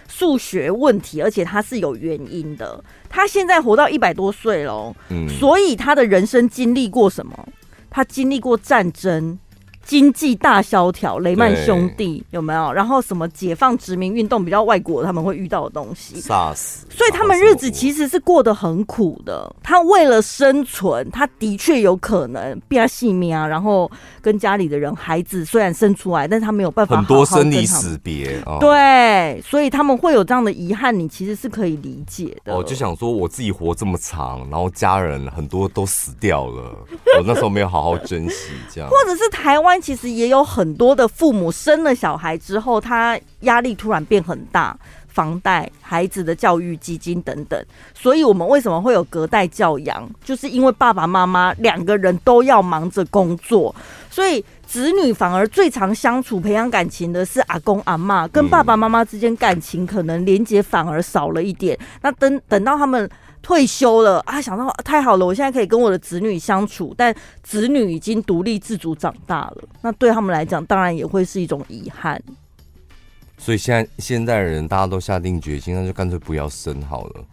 [0.09, 2.83] 数学问题，而且它是有原因的。
[3.09, 7.49] 他现在活到一百多岁了，嗯，所以他的人生经历过什么？
[7.91, 9.39] 他经历过战争。
[9.85, 12.73] 经济大萧条，雷曼兄弟有没有？
[12.73, 16.21] 然后什么解放殖民运动，比较外国他们会遇到的东西。
[16.21, 19.53] 所以他们日子其实是过得很苦的。
[19.63, 23.91] 他为了生存，他的确有可能变性命啊，然后
[24.21, 27.09] 跟家里的人，孩子虽然生出来，但是他没有办法好好。
[27.09, 28.41] 很多生离死别。
[28.47, 28.59] 哦。
[28.61, 32.55] 对，所以他们会有这样的遗憾，你其实是可以理解的。
[32.55, 36.77] 我就想说，我自己活这么长，然后家人很多都死掉了，
[37.19, 38.89] 我那时候没有好好珍惜，这样。
[38.89, 39.70] 或者是台湾。
[39.79, 44.75] 其实也有很多的父母生了小孩之后，他压力突然变很大，
[45.09, 47.63] 房贷、孩子的教育基金等等。
[47.93, 50.09] 所以，我们为什么会有隔代教养？
[50.25, 53.75] 就是因为爸爸妈妈两个人都要忙着工作，
[54.11, 61.77] 所以子女反而最常相处、培养感情的是阿公阿妈，跟爸爸妈妈之间感情可能连结反而少了一点。
[62.03, 63.11] 那等等到他们。
[63.43, 72.23] 退休了啊，想到太好了，我现在可以跟我的子女相处，但子女已经独立自主长大了，那对他们来讲，当然也会是一种遗憾。
[73.39, 77.25] 所以现在现在人大家都下定决心，那就干脆不要生好了。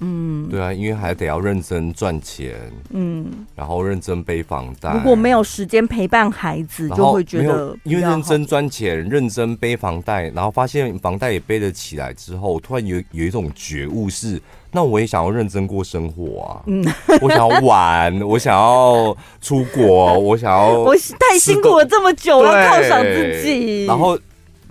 [0.00, 2.54] 嗯，对啊，因为还得要认真赚钱，
[2.90, 4.92] 嗯，然后认真背房贷。
[4.92, 14.40] 如果没有时间陪伴孩子，就会觉得因为认真赚钱、认真背房贷，然后发现房贷也背得起来之后，突然有有一种觉悟是，
[14.70, 16.84] 那我也想要认真过生活啊，嗯，
[17.22, 24.18] 我想要玩， 我想要出国， 我想要，我太辛苦了这么久，要犒赏自己，然后，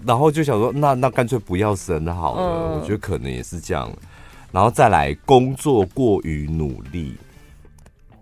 [0.06, 3.92] 然后就想说，那那干脆不要生好了，嗯，我觉得可能也是这样。
[4.56, 7.14] 然后再来工作过于努力，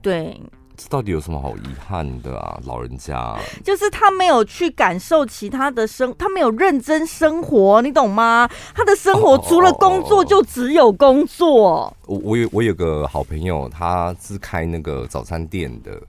[0.01, 0.41] 对，
[0.75, 2.59] 这到底有什么好遗憾的啊？
[2.65, 8.49] 老人家就是他没有去感受其他的生，他没有认真生活，你懂吗？
[8.73, 11.95] 他的生活除了工作就只有工作。
[12.07, 16.01] 我我有我有个好朋友，他是开那个早餐店的，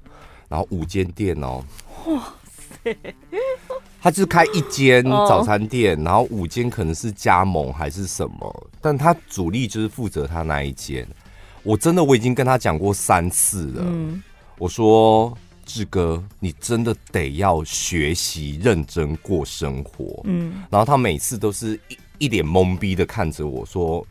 [0.49, 1.63] 然后五间店哦，
[2.07, 2.44] 哇塞。
[4.01, 11.07] 他就是开一间早餐店，然后五间可能是加盟还是什么，但他主力就是负责他那一间。
[11.63, 13.83] 我真的我已经跟他讲过三次了，
[14.59, 20.21] 我说志哥，你真的得要学习认真过生活。
[20.25, 24.07] 嗯，然后他每次都是一一脸懵逼的看着我说，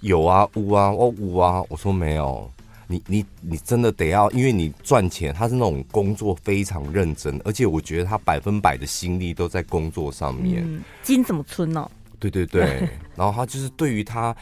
[0.00, 2.50] 有啊，无啊，我无啊，我说没有。
[2.92, 10.62] 你你你真的得要，因为你赚钱，他是那种工作非常认真，而且我觉得他百分百的心力都在工作上面。
[10.62, 11.90] 嗯、金怎么村呢、哦？
[12.18, 12.86] 对对对，
[13.16, 14.36] 然后他就是对于他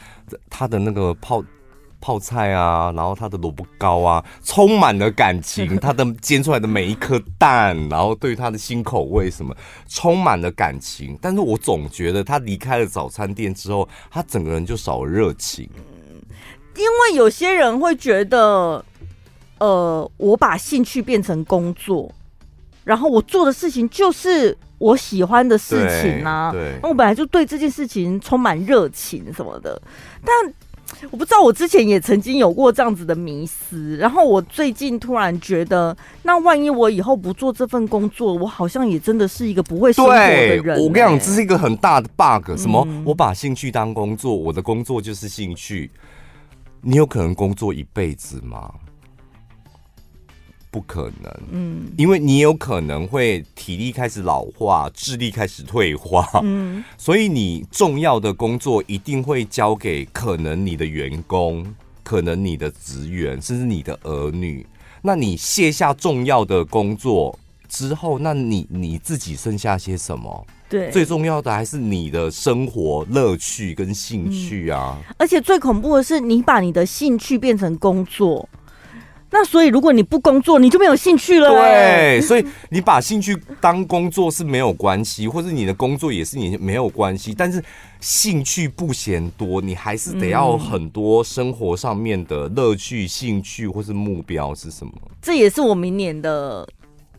[0.49, 1.41] 他的那个泡
[2.01, 5.77] 泡菜啊，然后他的萝卜糕啊，充满了感情。
[5.79, 9.55] 他的煎出来的每一颗蛋，然后对于他的新口味什么，
[9.87, 11.17] 充满了感情。
[11.21, 15.69] 但是我总觉得他离开了早餐店之后，他整个人就少了热情。
[16.75, 18.83] 因为有些人会觉得，
[19.59, 22.11] 呃，我把兴趣变成工作，
[22.83, 26.51] 然后我做的事情就是我喜欢的事情啊。
[26.51, 29.79] 对，我本来就对这件事情充满热情什么的。
[30.23, 30.53] 但
[31.09, 33.95] 我不知道，我之前也曾经有过这样子的迷思。
[33.97, 40.81] 然后我最近突然觉得，那万一我以后不做这份工作，我好像也真的是一个不会生活的人欸。
[40.81, 42.57] 我跟你讲，这是一个很大的 bug。
[42.57, 42.83] 什么？
[42.89, 45.89] 嗯，我把兴趣当工作，我的工作就是兴趣。
[46.81, 48.73] 你有可能工作一辈子吗？
[50.71, 61.65] 不可能，嗯，因为你有可能会体力开始老化，智力开始退化，嗯，所以你重要的工作一定会交给可能你的员工，
[62.03, 64.65] 可能你的职员，甚至你的儿女。
[65.01, 70.47] 那你卸下重要的工作之后，那你你自己剩下些什么？
[70.71, 74.97] 对，最重要的还是你的生活乐趣跟兴趣啊！
[74.97, 78.47] 嗯，而且最恐怖的是，你把你的兴趣变成工作，
[79.29, 81.49] 那所以如果你不工作，你就没有兴趣了。
[81.49, 87.35] 对，所以你把兴趣当工作是没有关系，或者你的工作也是你没有关系。
[87.37, 87.61] 但是
[87.99, 94.93] 兴趣不嫌多，你还是得要很多生活上面的乐趣、兴趣或是目标是什么？
[95.21, 96.65] 这也是我明年的。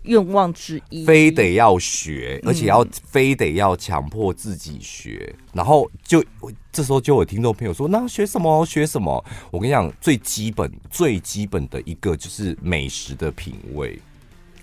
[0.03, 6.25] 愿望之一，非得要学，而且要非得要强迫自己学，嗯、然后就
[6.73, 8.65] 这时候就有听众朋友说：“那学什么？
[8.67, 13.99] 学什么？”我跟你讲，最基本、最基本的一个就是美食的品味。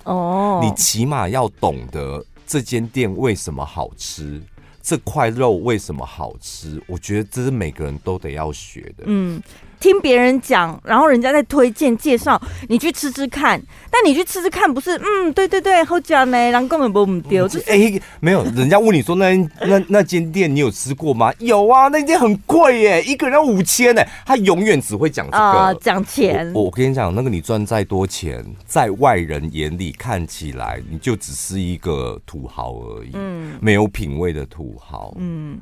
[0.04, 4.42] 哦，你起码要懂得这间店为什么好吃，
[4.82, 6.82] 这块肉为什么好吃。
[6.88, 9.04] 我觉得这是每个人都得要学的。
[9.06, 9.42] 嗯。
[9.80, 13.62] 听别人讲，然后人家在推荐介绍，你去吃吃看。
[13.92, 14.92] 但你去吃吃看，不是？
[14.98, 17.48] 嗯，对对对，好吃呢，人根本不丢。
[17.48, 21.34] 就是哎、欸，没有，人家问你说那那那间店你有吃过吗？
[21.40, 24.04] 有啊，那间很贵耶，一个人要五千呢。
[24.26, 26.52] 他永远只会讲这个，呃、讲钱。
[26.54, 35.60] 我我跟你讲，那个你赚再多钱，在外人眼里看起来，你就只是一个土豪而已，嗯，没有品味的土豪，嗯。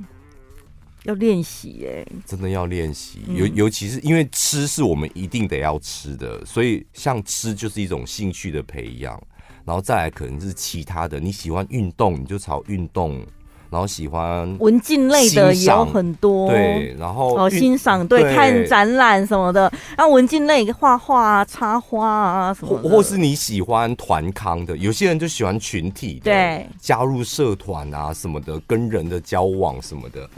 [1.08, 3.22] 要练习耶，真的要练习。
[3.30, 9.18] 尤尤其是因为吃是我们一定得要吃的，所以像吃就是一种兴趣的培养。
[9.66, 13.26] 然后再来可能是其他的，你喜欢运动，你就朝运动。
[13.70, 19.70] 然后喜欢文静类的也有很多，对，然后哦欣赏对，对看展览什么的。
[19.97, 30.30] 然后文静类画画啊、插花啊什么的，或是你喜欢团康的，有些人就喜欢群体的，对，加入社团啊什么的，跟人的交往什么的。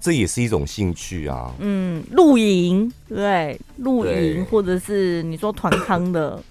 [0.00, 1.52] 这也是一种兴趣啊。
[1.58, 6.42] 嗯，露营对，露营或者是你说团康的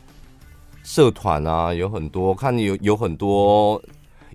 [0.84, 2.34] 社团啊，有很多。
[2.34, 3.82] 看有有很多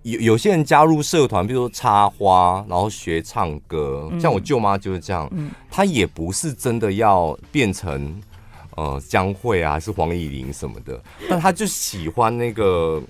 [0.03, 4.09] 有有些人加入社团，比如说插花，然后学唱歌。
[4.11, 8.19] 嗯、像我舅妈就是这样，嗯、她也不是真的要变成
[8.75, 13.01] 呃江蕙啊，还是黄以玲什么的，但她就喜欢那个。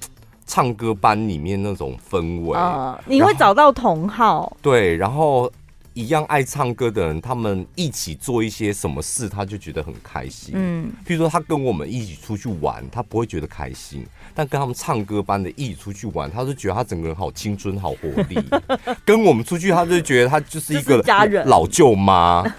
[0.45, 4.55] 唱歌班里面那种氛围，呃，你会找到同好。
[4.61, 5.51] 对，然后
[5.93, 10.53] 一样爱唱歌的人，他们一起做一些什么事，他就觉得很开心。
[10.55, 14.01] 嗯，譬如说他跟我们一起出去玩，他不会觉得开心；
[14.33, 18.39] 但跟他们唱歌班的一起出去玩，他就觉得他整个人好青春、好活力。
[19.05, 22.43] 跟我们出去，他就觉得他就是一个家人、老舅妈。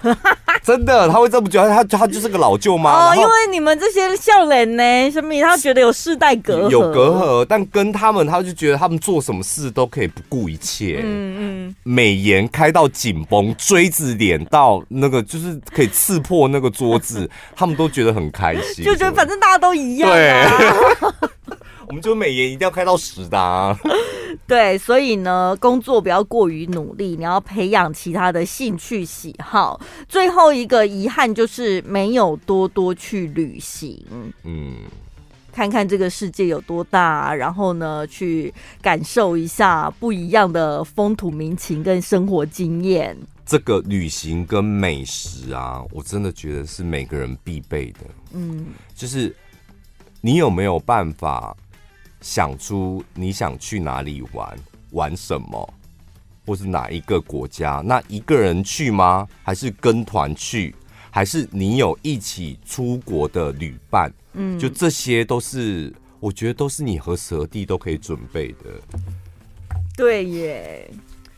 [0.63, 3.09] 真的，他会这么觉得，他他就是个老舅妈。
[3.09, 7.45] 哦，因为你们这些笑脸呢，什么他觉得有世代隔阂，有隔阂。
[7.45, 11.01] 但跟他们，他就觉得他们做什么事都可以不顾一切。
[11.03, 20.15] 嗯嗯，美颜开到紧绷，锥子脸到那个就是可以刺破那个桌子，他们都觉得很开心，就觉得反正大家都一样啊。
[20.15, 21.29] 对。
[21.85, 23.77] 我们就美颜一定要开到十的啊！
[24.47, 29.79] 对，所以呢，工作不要过于努力，你要培养其他的兴趣喜好。
[30.07, 34.01] 最后一个遗憾就是没有多多去旅行，
[34.43, 34.77] 嗯，
[35.53, 43.15] 看看这个世界有多大，然后呢，去感受一下不一样的风土民情跟生活经验。
[43.45, 47.99] 这个旅行跟美食啊，我真的觉得是每个人必备的。
[48.31, 49.35] 嗯，就是
[50.19, 51.55] 你有没有办法？
[52.21, 54.57] 想出你想去哪里玩，
[54.91, 55.73] 玩什么，
[56.45, 57.83] 或是哪一个国家？
[57.85, 59.27] 那一个人去吗？
[59.43, 60.73] 还是跟团去？
[61.15, 64.11] 还是你有一起出国的旅伴？
[64.33, 69.77] 嗯，就这些都是，我觉得都是你和蛇弟都可以准备的。
[69.95, 70.89] 对耶，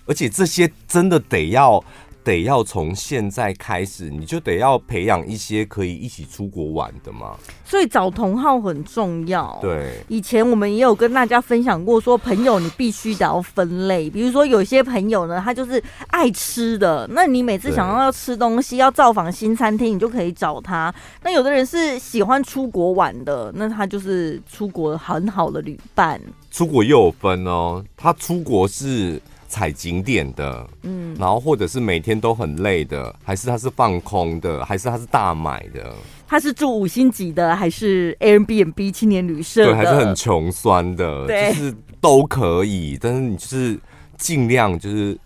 [0.05, 1.84] 而且这些真的得要。
[2.26, 7.36] 得要从现在开始，你就得要培养一些可以一起出国玩的嘛。
[7.63, 9.57] 所以找同好很重要。
[9.61, 14.09] 对，以前我们也有跟大家分享过，说朋友你必须得要分类。
[14.09, 20.93] 比如说有些朋友呢，他就是爱吃的，那你每次想要要吃东西，要造访新餐厅，你就可以找他。
[21.21, 26.19] 那有的人是喜欢出国玩的，那他就是出国很好的旅伴。
[26.49, 29.21] 出国又有分哦，他出国是。
[29.56, 35.95] 踩景点的，嗯，然后或者是每天都很累的，还是他是放空的，还是他是大买的？
[36.28, 39.64] 他是住五星级的，还是 Airbnb 青年旅社？
[39.64, 42.97] 对，还是很穷酸的，对，就是都可以。
[42.99, 43.80] 但是你就是
[44.18, 45.18] 尽量就是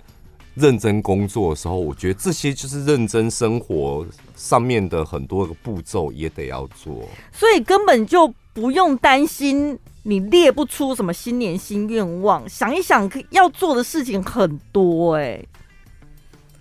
[0.53, 4.05] 认真工作的时候，我觉得这些就是认真生活
[4.35, 9.79] 上面的很多个步骤也得要做，所以根本就不用担心。
[10.09, 15.47] 你列不出什么新年新愿望，想一想要做的事情很多哎、欸，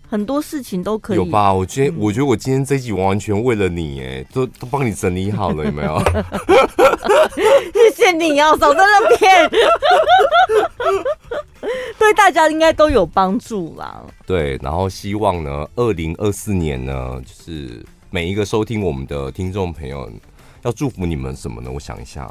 [0.07, 1.17] 很多事情都可以。
[1.17, 1.51] 有吧？
[1.51, 5.99] 我觉得，我觉得我今天这一集完完全为了你哎、欸，都都帮你整理好了，有没有？
[7.73, 9.51] 谢谢你哦，少在那边，
[11.99, 14.05] 对大家应该都有帮助啦。
[14.27, 20.07] 对，然后希望呢，二零二四年呢，就是每一个收听我们的听众朋友，
[20.65, 21.71] 要祝福你们什么呢？
[21.73, 22.31] 我想一下。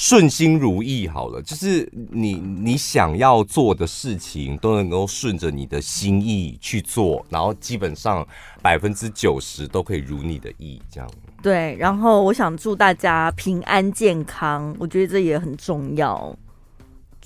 [0.00, 8.26] 顺心如意好了，就是你你想要做的事情都能够顺着你的心意去做，然后基本上
[8.62, 11.10] 百分之九十都可以如你的意，这样。
[11.42, 16.34] 对，然后我想祝大家平安健康，我觉得这也很重要。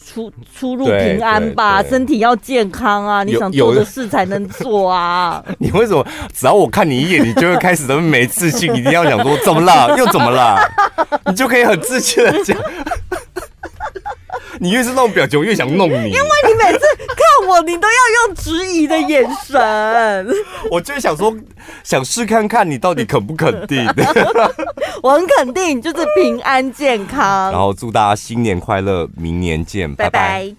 [0.07, 3.25] 出出入平安吧，身体要健康啊！
[3.25, 5.43] 你想做的事才能做啊！
[5.59, 8.75] 你为什么只要我看你一眼，你就会开始都没自信？
[8.75, 9.95] 一定要讲说怎么了？
[9.97, 10.59] 又怎么了？
[11.27, 12.57] 你就可以很自信的讲。
[14.61, 15.95] 你越是那种表情，我越想弄你。
[15.95, 16.79] 因为你每次
[17.09, 20.29] 看我，你都要用质疑的眼神。
[20.71, 21.35] 我就想说，
[21.83, 23.87] 想试看看你到底肯不肯定。
[25.03, 27.53] 我很肯定，就是平安健康。
[27.53, 30.11] 然后祝大家新年快乐，明年见，拜拜。
[30.11, 30.53] 拜拜。